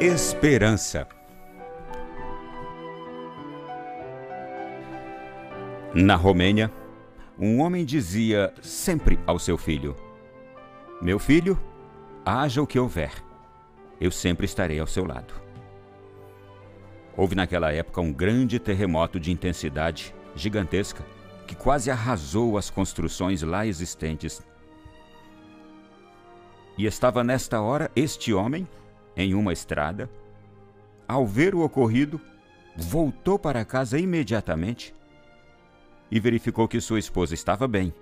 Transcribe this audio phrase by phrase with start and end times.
[0.00, 1.06] Esperança.
[5.94, 6.72] Na Romênia,
[7.38, 9.94] um homem dizia sempre ao seu filho:
[11.02, 11.60] Meu filho,
[12.24, 13.12] haja o que houver,
[14.00, 15.34] eu sempre estarei ao seu lado.
[17.14, 21.04] Houve naquela época um grande terremoto de intensidade gigantesca
[21.46, 24.40] que quase arrasou as construções lá existentes.
[26.78, 28.66] E estava nesta hora este homem
[29.20, 30.10] em uma estrada.
[31.06, 32.20] Ao ver o ocorrido,
[32.76, 34.94] voltou para casa imediatamente
[36.10, 37.92] e verificou que sua esposa estava bem,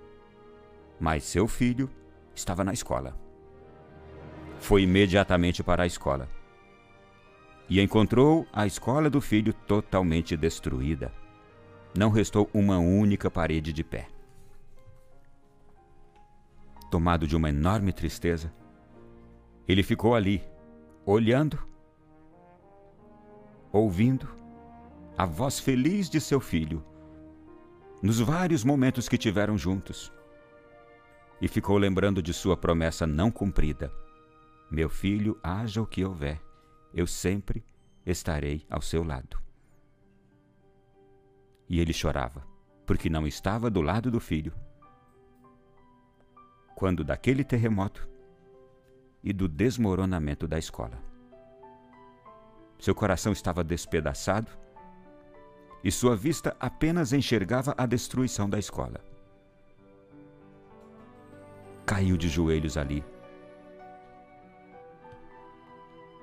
[0.99, 1.89] mas seu filho
[2.33, 3.15] estava na escola.
[4.59, 6.27] Foi imediatamente para a escola
[7.69, 11.13] e encontrou a escola do filho totalmente destruída.
[11.95, 14.07] Não restou uma única parede de pé.
[16.89, 18.51] Tomado de uma enorme tristeza,
[19.67, 20.41] ele ficou ali,
[21.11, 21.57] olhando,
[23.71, 24.29] ouvindo
[25.17, 26.85] a voz feliz de seu filho
[27.99, 30.13] nos vários momentos que tiveram juntos.
[31.41, 33.91] E ficou lembrando de sua promessa não cumprida:
[34.69, 36.39] Meu filho, haja o que houver,
[36.93, 37.65] eu sempre
[38.05, 39.41] estarei ao seu lado.
[41.67, 42.45] E ele chorava,
[42.85, 44.53] porque não estava do lado do filho.
[46.75, 48.07] Quando daquele terremoto
[49.23, 50.97] e do desmoronamento da escola.
[52.79, 54.51] Seu coração estava despedaçado
[55.83, 59.01] e sua vista apenas enxergava a destruição da escola.
[61.85, 63.03] Caiu de joelhos ali,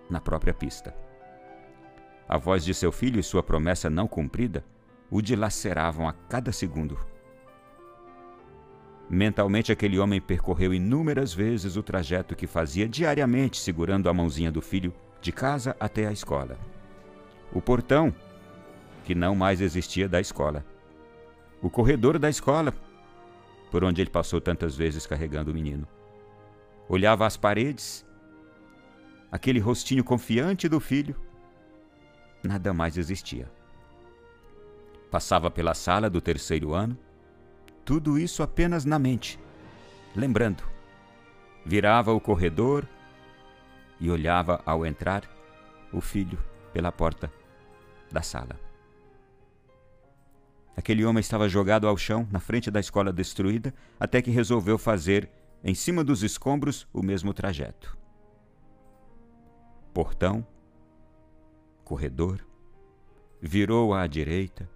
[0.08, 0.94] na própria pista.
[2.28, 4.64] A voz de seu filho e sua promessa não cumprida
[5.10, 6.98] o dilaceravam a cada segundo.
[9.08, 14.60] Mentalmente, aquele homem percorreu inúmeras vezes o trajeto que fazia diariamente segurando a mãozinha do
[14.60, 16.58] filho de casa até a escola.
[17.52, 18.12] O portão
[19.04, 20.66] que não mais existia da escola.
[21.62, 22.74] O corredor da escola,
[23.70, 25.86] por onde ele passou tantas vezes carregando o menino.
[26.88, 28.04] Olhava as paredes,
[29.30, 31.14] aquele rostinho confiante do filho.
[32.42, 33.48] Nada mais existia.
[35.08, 36.98] Passava pela sala do terceiro ano,
[37.86, 39.38] tudo isso apenas na mente,
[40.14, 40.64] lembrando.
[41.64, 42.84] Virava o corredor
[44.00, 45.22] e olhava ao entrar
[45.92, 46.36] o filho
[46.72, 47.32] pela porta
[48.10, 48.58] da sala.
[50.76, 55.30] Aquele homem estava jogado ao chão, na frente da escola destruída, até que resolveu fazer,
[55.62, 57.96] em cima dos escombros, o mesmo trajeto.
[59.94, 60.44] Portão,
[61.84, 62.44] corredor,
[63.40, 64.68] virou à direita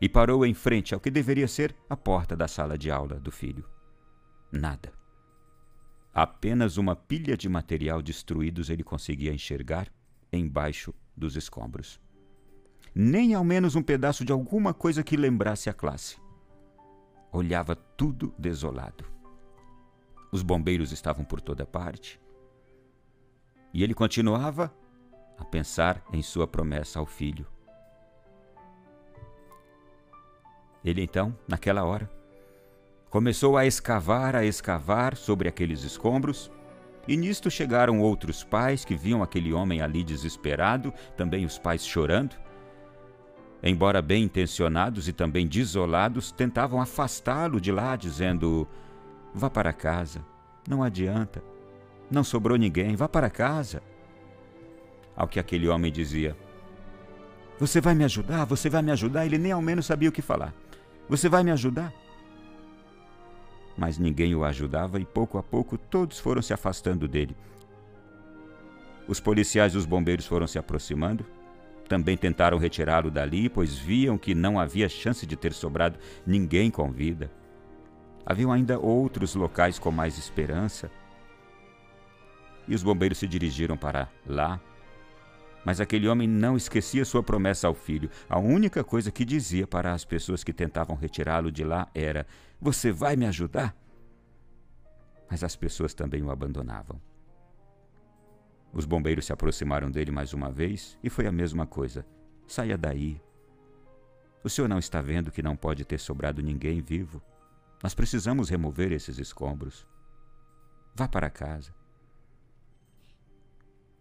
[0.00, 3.30] e parou em frente ao que deveria ser a porta da sala de aula do
[3.30, 3.68] filho.
[4.50, 4.92] Nada.
[6.12, 9.88] Apenas uma pilha de material destruídos ele conseguia enxergar
[10.32, 12.00] embaixo dos escombros
[12.94, 16.16] nem ao menos um pedaço de alguma coisa que lembrasse a classe.
[17.32, 19.04] Olhava tudo desolado.
[20.32, 22.20] Os bombeiros estavam por toda parte.
[23.72, 24.74] E ele continuava
[25.38, 27.46] a pensar em sua promessa ao filho.
[30.84, 32.10] Ele então, naquela hora,
[33.10, 36.50] começou a escavar, a escavar sobre aqueles escombros,
[37.08, 42.36] e nisto chegaram outros pais que viam aquele homem ali desesperado, também os pais chorando,
[43.62, 48.66] embora bem intencionados e também desolados, tentavam afastá-lo de lá, dizendo:
[49.34, 50.24] Vá para casa,
[50.68, 51.42] não adianta,
[52.10, 53.82] não sobrou ninguém, vá para casa.
[55.16, 56.36] Ao que aquele homem dizia:
[57.58, 58.44] Você vai me ajudar?
[58.46, 59.26] Você vai me ajudar?
[59.26, 60.54] Ele nem ao menos sabia o que falar.
[61.10, 61.92] Você vai me ajudar?
[63.76, 67.36] Mas ninguém o ajudava e pouco a pouco todos foram se afastando dele.
[69.06, 71.26] Os policiais e os bombeiros foram se aproximando
[71.90, 76.88] também tentaram retirá-lo dali, pois viam que não havia chance de ter sobrado ninguém com
[76.92, 77.28] vida.
[78.24, 80.88] Haviam ainda outros locais com mais esperança.
[82.68, 84.60] E os bombeiros se dirigiram para lá.
[85.64, 88.10] Mas aquele homem não esquecia sua promessa ao filho.
[88.28, 92.26] A única coisa que dizia para as pessoas que tentavam retirá-lo de lá era:
[92.60, 93.76] Você vai me ajudar?
[95.30, 97.00] Mas as pessoas também o abandonavam.
[98.72, 102.06] Os bombeiros se aproximaram dele mais uma vez e foi a mesma coisa.
[102.46, 103.20] Saia daí.
[104.42, 107.22] O senhor não está vendo que não pode ter sobrado ninguém vivo?
[107.82, 109.86] Nós precisamos remover esses escombros.
[110.94, 111.74] Vá para casa.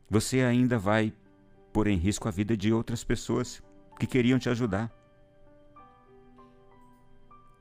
[0.10, 1.14] Você ainda vai
[1.72, 3.62] pôr em risco a vida de outras pessoas
[4.00, 4.92] que queriam te ajudar.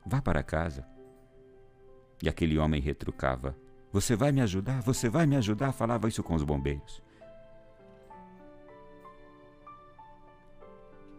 [0.05, 0.85] Vá para casa.
[2.21, 3.55] E aquele homem retrucava:
[3.91, 4.81] você vai me ajudar?
[4.81, 5.71] Você vai me ajudar?
[5.71, 7.01] Falava isso com os bombeiros.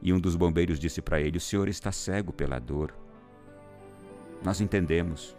[0.00, 2.94] E um dos bombeiros disse para ele: O senhor está cego pela dor.
[4.42, 5.36] Nós entendemos.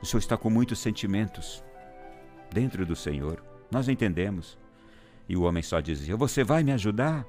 [0.00, 1.64] O senhor está com muitos sentimentos
[2.52, 3.42] dentro do Senhor.
[3.70, 4.56] Nós entendemos.
[5.28, 7.26] E o homem só dizia: Você vai me ajudar?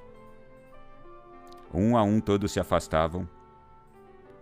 [1.72, 3.28] Um a um todos se afastavam.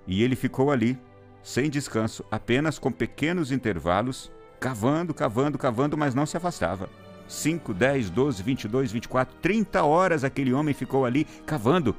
[0.07, 0.99] E ele ficou ali,
[1.43, 4.31] sem descanso, apenas com pequenos intervalos,
[4.61, 6.89] cavando, cavando, cavando, mas não se afastava.
[7.29, 11.95] 5, 10, 12, 22, 24, 30 horas aquele homem ficou ali cavando.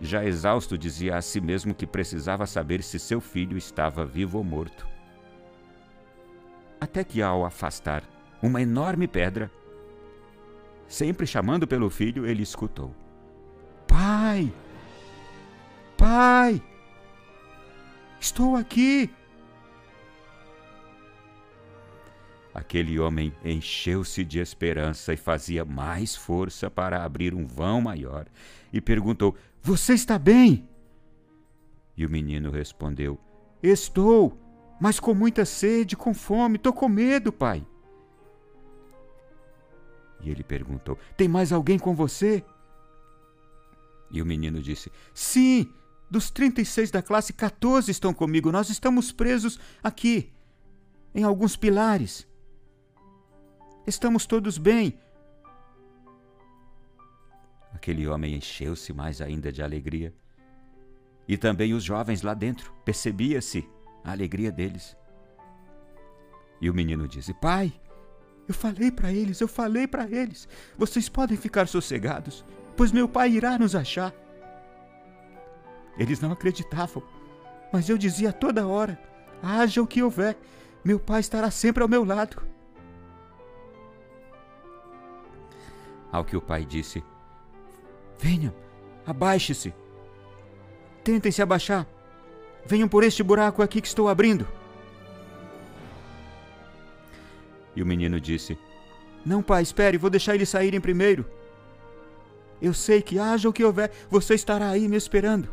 [0.00, 4.44] Já exausto, dizia a si mesmo que precisava saber se seu filho estava vivo ou
[4.44, 4.88] morto.
[6.80, 8.02] Até que, ao afastar
[8.42, 9.48] uma enorme pedra,
[10.92, 12.94] sempre chamando pelo filho, ele escutou:
[13.88, 14.52] Pai!
[15.96, 16.62] Pai!
[18.20, 19.10] Estou aqui!
[22.54, 28.26] Aquele homem encheu-se de esperança e fazia mais força para abrir um vão maior
[28.70, 30.68] e perguntou: Você está bem?
[31.96, 33.18] E o menino respondeu:
[33.62, 34.38] Estou,
[34.78, 37.66] mas com muita sede, com fome, estou com medo, pai.
[40.22, 42.44] E ele perguntou: Tem mais alguém com você?
[44.10, 45.72] E o menino disse: Sim,
[46.10, 48.52] dos 36 da classe, 14 estão comigo.
[48.52, 50.32] Nós estamos presos aqui,
[51.14, 52.28] em alguns pilares.
[53.86, 54.98] Estamos todos bem.
[57.72, 60.14] Aquele homem encheu-se mais ainda de alegria.
[61.26, 63.68] E também os jovens lá dentro, percebia-se
[64.04, 64.96] a alegria deles.
[66.60, 67.72] E o menino disse: Pai,
[68.48, 72.44] eu falei para eles, eu falei para eles, vocês podem ficar sossegados,
[72.76, 74.12] pois meu pai irá nos achar.
[75.98, 77.02] Eles não acreditavam,
[77.72, 79.00] mas eu dizia toda hora:
[79.42, 80.36] haja o que houver,
[80.84, 82.42] meu pai estará sempre ao meu lado.
[86.10, 87.02] Ao que o pai disse:
[88.18, 88.54] Venham,
[89.06, 89.72] abaixe-se.
[91.02, 91.86] Tentem se abaixar.
[92.64, 94.46] Venham por este buraco aqui que estou abrindo.
[97.74, 98.58] E o menino disse:
[99.24, 101.24] Não, pai, espere, vou deixar eles saírem primeiro.
[102.60, 105.48] Eu sei que, haja o que houver, você estará aí me esperando.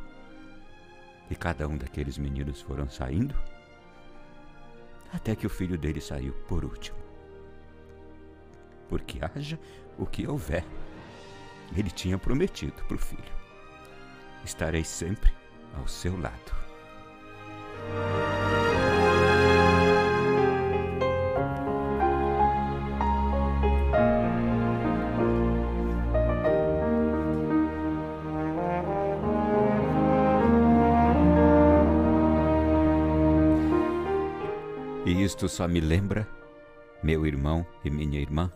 [1.29, 3.35] E cada um daqueles meninos foram saindo,
[5.13, 6.97] até que o filho dele saiu por último.
[8.87, 9.59] Porque haja
[9.97, 10.63] o que houver.
[11.75, 13.31] Ele tinha prometido para o filho:
[14.43, 15.31] Estarei sempre
[15.77, 16.59] ao seu lado.
[35.09, 36.29] E isto só me lembra,
[37.01, 38.53] meu irmão e minha irmã,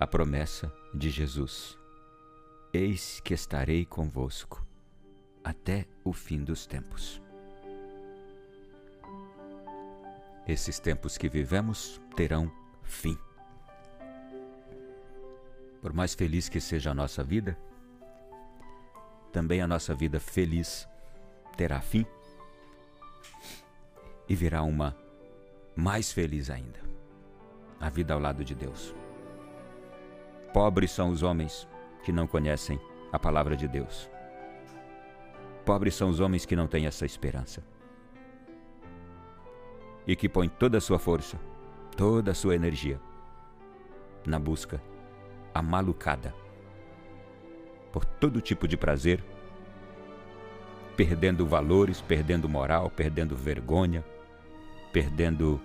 [0.00, 1.78] a promessa de Jesus:
[2.72, 4.66] Eis que estarei convosco
[5.44, 7.22] até o fim dos tempos.
[10.44, 12.50] Esses tempos que vivemos terão
[12.82, 13.16] fim.
[15.80, 17.56] Por mais feliz que seja a nossa vida,
[19.32, 20.88] também a nossa vida feliz
[21.56, 22.04] terá fim
[24.28, 25.03] e virá uma
[25.76, 26.80] mais feliz ainda
[27.80, 28.94] a vida ao lado de Deus.
[30.52, 31.68] Pobres são os homens
[32.02, 32.80] que não conhecem
[33.12, 34.08] a palavra de Deus.
[35.64, 37.62] Pobres são os homens que não têm essa esperança.
[40.06, 41.38] E que põem toda a sua força,
[41.96, 43.00] toda a sua energia
[44.26, 44.80] na busca,
[45.52, 46.34] a malucada,
[47.92, 49.22] por todo tipo de prazer,
[50.96, 54.04] perdendo valores, perdendo moral, perdendo vergonha,
[54.94, 55.60] perdendo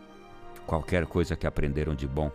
[0.65, 2.31] qualquer coisa que aprenderam de bom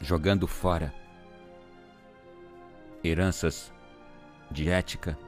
[0.00, 0.90] jogando fora
[3.04, 3.70] heranças
[4.50, 5.18] de ética,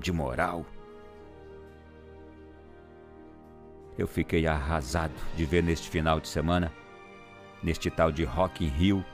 [0.00, 0.64] de moral.
[3.98, 6.72] Eu fiquei arrasado de ver neste final de semana,
[7.62, 9.04] neste tal de Rock in Rio,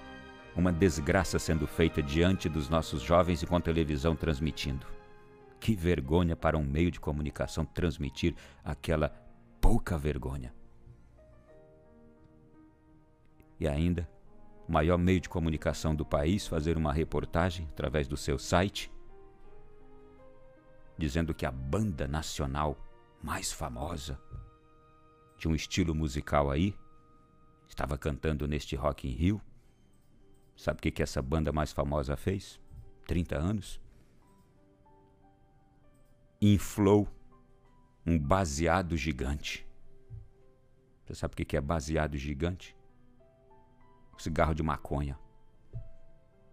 [0.54, 4.97] uma desgraça sendo feita diante dos nossos jovens e com televisão transmitindo.
[5.60, 8.34] Que vergonha para um meio de comunicação transmitir
[8.64, 9.08] aquela
[9.60, 10.54] pouca vergonha.
[13.58, 14.08] E ainda
[14.68, 18.92] maior meio de comunicação do país, fazer uma reportagem através do seu site,
[20.96, 22.76] dizendo que a banda nacional
[23.22, 24.20] mais famosa,
[25.38, 26.76] de um estilo musical aí,
[27.66, 29.40] estava cantando neste Rock in Rio.
[30.54, 32.60] Sabe o que, que essa banda mais famosa fez?
[33.06, 33.80] 30 anos?
[36.40, 37.08] Inflou
[38.06, 39.66] um baseado gigante.
[41.04, 42.78] Você sabe o que é baseado gigante?
[44.18, 45.18] cigarro de maconha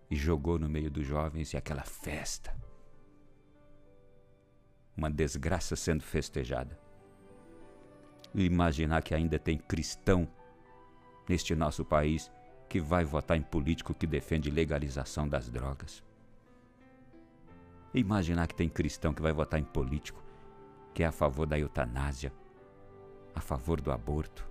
[0.10, 2.56] e jogou no meio dos jovens e aquela festa.
[4.96, 6.80] Uma desgraça sendo festejada.
[8.34, 10.28] E imaginar que ainda tem cristão
[11.28, 12.32] neste nosso país
[12.70, 16.04] que vai votar em político que defende legalização das drogas.
[17.96, 20.22] Imaginar que tem cristão que vai votar em político
[20.94, 22.32] que é a favor da eutanásia,
[23.36, 24.48] a favor do aborto.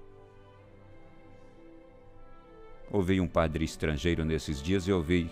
[2.91, 5.31] Ouvi um padre estrangeiro nesses dias e ouvi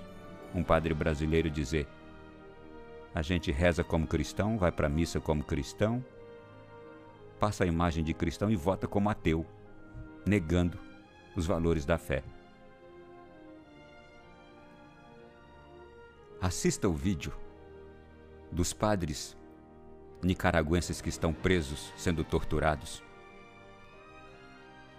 [0.54, 1.86] um padre brasileiro dizer:
[3.14, 6.02] a gente reza como cristão, vai para a missa como cristão,
[7.38, 9.46] passa a imagem de cristão e vota como ateu,
[10.24, 10.78] negando
[11.36, 12.24] os valores da fé.
[16.40, 17.41] Assista o vídeo
[18.52, 19.36] dos padres
[20.22, 23.02] nicaragüenses que estão presos, sendo torturados.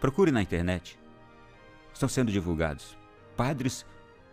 [0.01, 0.99] Procure na internet.
[1.93, 2.97] Estão sendo divulgados.
[3.37, 3.85] Padres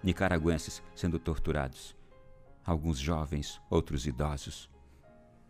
[0.03, 1.95] nicaragüenses sendo torturados.
[2.65, 4.69] Alguns jovens, outros idosos.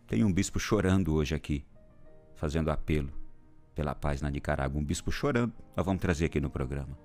[0.05, 1.65] Tem um bispo chorando hoje aqui,
[2.35, 3.11] fazendo apelo
[3.73, 4.79] pela paz na Nicarágua.
[4.79, 5.53] Um bispo chorando.
[5.75, 6.97] Nós vamos trazer aqui no programa.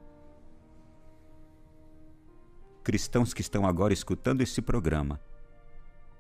[2.83, 5.21] Cristãos que estão agora escutando esse programa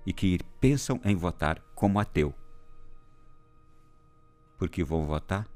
[0.06, 2.32] e que pensam em votar como ateu.
[4.56, 5.46] Porque vão votar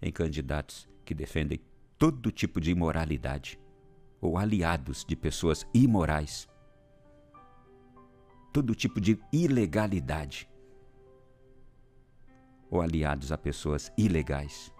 [0.00, 1.60] em candidatos que defendem
[1.98, 3.58] todo tipo de imoralidade
[4.20, 6.48] ou aliados de pessoas imorais,
[8.52, 10.48] todo tipo de ilegalidade,
[12.70, 14.72] ou aliados a pessoas ilegais.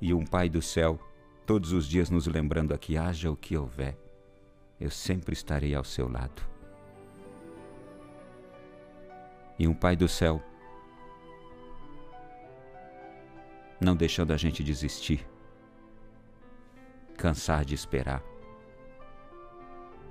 [0.00, 0.98] E um Pai do céu,
[1.46, 3.98] todos os dias nos lembrando aqui: haja o que houver,
[4.80, 6.55] eu sempre estarei ao seu lado.
[9.58, 10.42] E um Pai do céu,
[13.80, 15.26] não deixando a gente desistir
[17.16, 18.22] cansar de esperar.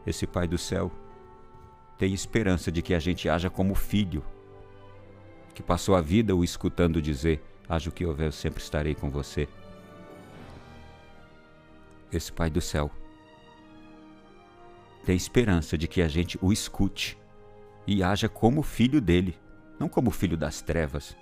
[0.05, 0.91] Esse Pai do céu
[1.97, 4.23] tem esperança de que a gente haja como filho,
[5.53, 9.09] que passou a vida o escutando dizer: Haja o que houver, eu sempre estarei com
[9.09, 9.47] você.
[12.11, 12.91] Esse Pai do céu
[15.05, 17.17] tem esperança de que a gente o escute
[17.87, 19.39] e haja como filho dele,
[19.79, 21.15] não como filho das trevas,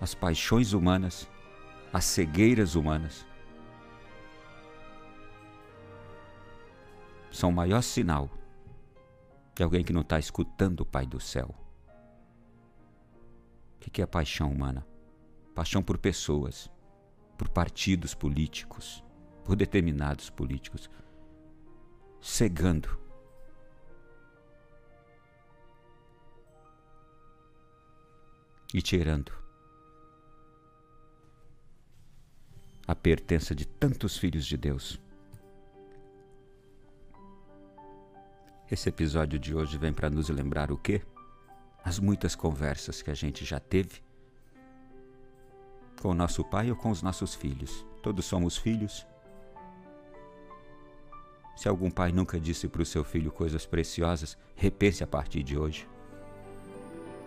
[0.00, 1.28] as paixões humanas,
[1.92, 3.26] as cegueiras humanas,
[7.30, 8.30] são o maior sinal
[9.54, 11.54] de alguém que não está escutando o Pai do céu.
[13.76, 14.86] O que é paixão humana?
[15.54, 16.70] Paixão por pessoas,
[17.36, 19.04] por partidos políticos,
[19.44, 20.90] por determinados políticos,
[22.20, 22.98] cegando.
[28.72, 29.32] E tirando
[32.86, 35.00] a pertença de tantos filhos de Deus.
[38.70, 41.02] Esse episódio de hoje vem para nos lembrar o quê?
[41.82, 44.00] As muitas conversas que a gente já teve
[46.00, 47.86] com o nosso pai ou com os nossos filhos.
[48.02, 49.06] Todos somos filhos.
[51.56, 55.58] Se algum pai nunca disse para o seu filho coisas preciosas, repense a partir de
[55.58, 55.88] hoje.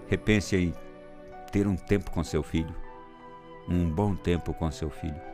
[0.07, 0.73] Repense em
[1.51, 2.75] ter um tempo com seu filho,
[3.69, 5.33] um bom tempo com seu filho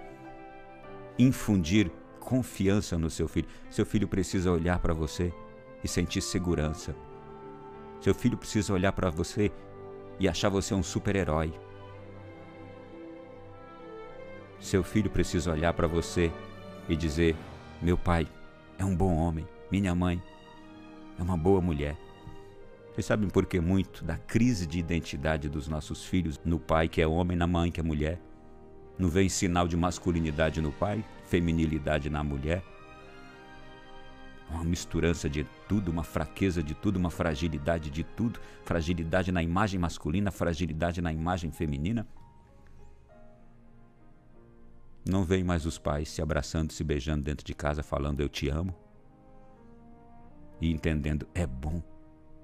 [1.20, 3.48] infundir confiança no seu filho.
[3.70, 5.34] Seu filho precisa olhar para você
[5.84, 6.96] e sentir segurança.
[8.00, 9.52] Seu filho precisa olhar para você
[10.18, 11.54] e achar você um super-herói.
[14.60, 16.32] Seu filho precisa olhar para você
[16.88, 17.36] e dizer:
[17.82, 18.28] Meu pai
[18.78, 20.22] é um bom homem, minha mãe
[21.18, 21.98] é uma boa mulher.
[22.92, 27.02] Vocês sabem por que muito da crise de identidade dos nossos filhos no pai que
[27.02, 28.20] é homem, na mãe que é mulher?
[28.98, 32.62] Não vem sinal de masculinidade no pai, feminilidade na mulher.
[34.50, 39.80] Uma misturança de tudo, uma fraqueza de tudo, uma fragilidade de tudo, fragilidade na imagem
[39.80, 42.06] masculina, fragilidade na imagem feminina.
[45.10, 48.48] Não vem mais os pais se abraçando, se beijando dentro de casa, falando eu te
[48.50, 48.76] amo.
[50.62, 51.82] E entendendo, é bom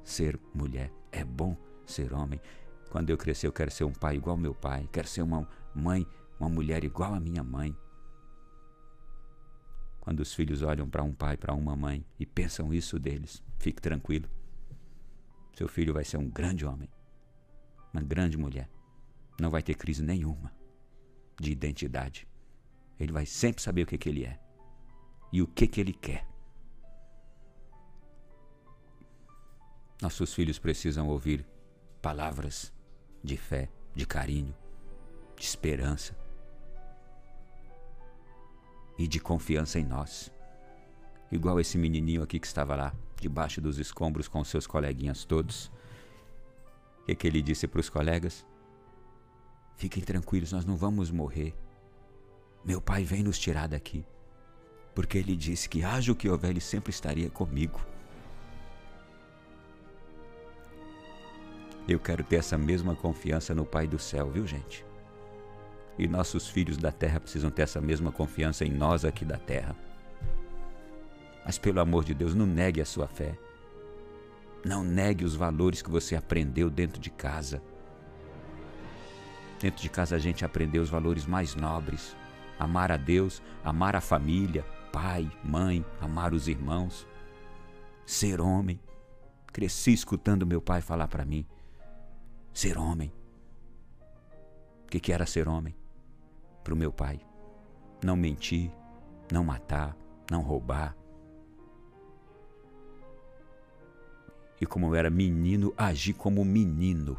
[0.04, 1.56] ser mulher, é bom
[1.86, 2.42] ser homem.
[2.90, 5.48] Quando eu crescer, eu quero ser um pai igual ao meu pai, quero ser uma
[5.74, 6.08] mãe
[6.40, 7.76] uma mulher igual à minha mãe.
[10.00, 13.82] Quando os filhos olham para um pai, para uma mãe e pensam isso deles, fique
[13.82, 14.30] tranquilo.
[15.56, 16.90] Seu filho vai ser um grande homem,
[17.94, 18.70] uma grande mulher.
[19.40, 20.52] Não vai ter crise nenhuma
[21.40, 22.28] de identidade.
[23.00, 24.40] Ele vai sempre saber o que, que ele é
[25.32, 26.26] e o que, que ele quer.
[30.02, 31.46] Nossos filhos precisam ouvir
[32.02, 32.72] palavras
[33.24, 34.56] de fé, de carinho,
[35.36, 36.16] de esperança
[38.98, 40.32] e de confiança em nós.
[41.32, 45.72] Igual esse menininho aqui que estava lá, debaixo dos escombros com seus coleguinhas todos.
[47.02, 48.46] O que, que ele disse para os colegas?
[49.76, 51.56] Fiquem tranquilos, nós não vamos morrer.
[52.66, 54.04] Meu pai vem nos tirar daqui,
[54.96, 57.80] porque ele disse que haja o que houver, ele sempre estaria comigo.
[61.88, 64.84] Eu quero ter essa mesma confiança no Pai do céu, viu, gente?
[66.00, 69.76] E nossos filhos da terra precisam ter essa mesma confiança em nós aqui da terra.
[71.46, 73.38] Mas pelo amor de Deus, não negue a sua fé.
[74.66, 77.62] Não negue os valores que você aprendeu dentro de casa.
[79.62, 82.16] Dentro de casa a gente aprendeu os valores mais nobres:
[82.60, 87.08] amar a Deus, amar a família, pai, mãe, amar os irmãos,
[88.06, 88.80] ser homem.
[89.52, 91.46] Cresci escutando meu pai falar para mim:
[92.54, 93.12] ser homem.
[94.84, 95.76] O que, que era ser homem?
[96.64, 97.20] Para o meu pai.
[98.04, 98.72] Não mentir,
[99.32, 99.98] não matar,
[100.30, 100.96] não roubar.
[104.60, 107.18] E como eu era menino, agir como menino.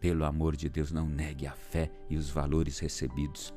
[0.00, 3.52] Pelo amor de Deus, não negue a fé e os valores recebidos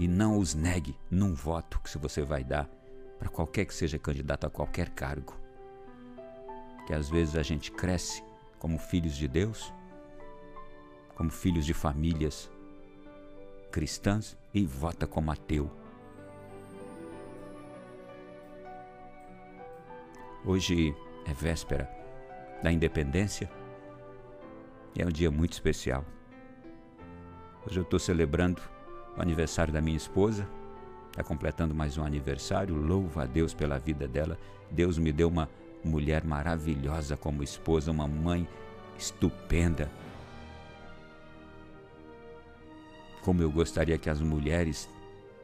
[0.00, 2.66] e não os negue num voto que você vai dar
[3.18, 5.38] para qualquer que seja candidato a qualquer cargo.
[6.86, 8.24] Que às vezes a gente cresce
[8.58, 9.70] como filhos de Deus,
[11.14, 12.50] como filhos de famílias
[13.70, 15.70] cristãs e vota como ateu.
[20.46, 20.96] Hoje
[21.26, 21.90] é véspera
[22.62, 23.50] da independência
[24.98, 26.04] é um dia muito especial.
[27.66, 28.60] Hoje eu estou celebrando
[29.16, 30.48] o aniversário da minha esposa.
[31.10, 32.74] Está completando mais um aniversário.
[32.74, 34.38] Louvo a Deus pela vida dela.
[34.70, 35.48] Deus me deu uma
[35.84, 38.48] mulher maravilhosa como esposa, uma mãe
[38.98, 39.90] estupenda.
[43.22, 44.88] Como eu gostaria que as mulheres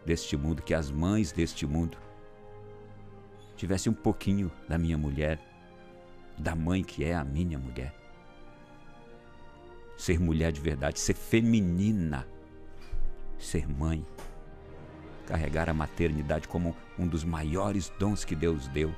[0.04, 1.98] deste mundo, que as mães deste mundo,
[3.56, 5.38] tivessem um pouquinho da minha mulher,
[6.38, 8.05] da mãe que é a minha mulher.
[9.96, 12.26] Ser mulher de verdade, ser feminina
[13.38, 14.04] ser mãe,
[15.26, 18.94] carregar a maternidade como um dos maiores dons que Deus deu.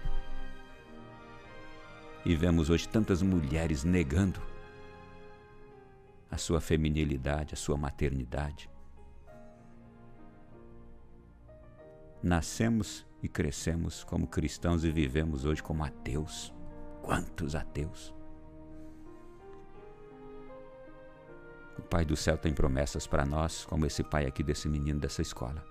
[2.24, 4.40] E vemos hoje tantas mulheres negando
[6.30, 8.68] a sua feminilidade, a sua maternidade.
[12.22, 16.52] Nascemos e crescemos como cristãos e vivemos hoje como ateus.
[17.02, 18.17] Quantos ateus?
[21.88, 25.64] Pai do céu tem promessas para nós, como esse pai aqui desse menino dessa escola.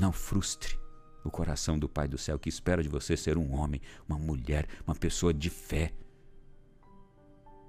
[0.00, 0.78] Não frustre
[1.24, 4.68] o coração do Pai do céu que espera de você ser um homem, uma mulher,
[4.86, 5.92] uma pessoa de fé.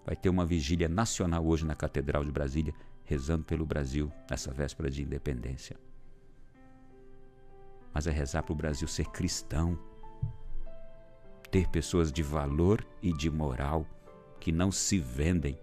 [0.05, 4.89] Vai ter uma vigília nacional hoje na Catedral de Brasília, rezando pelo Brasil nessa véspera
[4.89, 5.77] de independência.
[7.91, 9.77] Mas é rezar para o Brasil ser cristão,
[11.49, 13.83] ter pessoas de valor e de moral
[14.39, 15.59] que não se vendem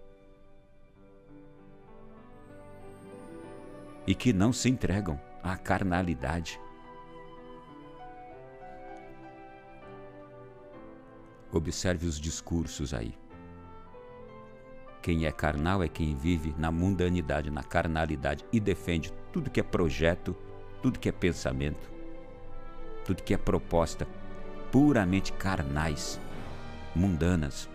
[4.07, 6.59] e que não se entregam à carnalidade.
[11.51, 13.13] Observe os discursos aí.
[15.01, 19.63] Quem é carnal é quem vive na mundanidade, na carnalidade e defende tudo que é
[19.63, 20.35] projeto,
[20.81, 21.91] tudo que é pensamento,
[23.05, 24.07] tudo que é proposta
[24.71, 26.19] puramente carnais,
[26.93, 27.69] mundanas.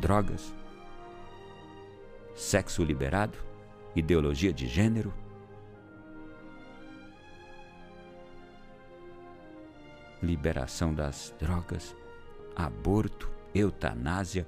[0.00, 0.54] Drogas,
[2.36, 3.49] sexo liberado,
[3.94, 5.12] ideologia de gênero?
[10.22, 11.96] Liberação das drogas,
[12.54, 14.46] aborto, eutanásia,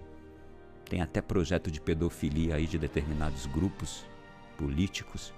[0.84, 4.04] tem até projeto de pedofilia aí de determinados grupos
[4.58, 5.32] políticos.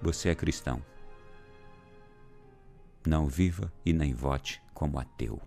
[0.00, 0.84] Você é cristão.
[3.06, 5.40] Não viva e nem vote como ateu.